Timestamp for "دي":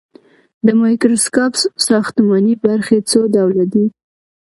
3.73-3.85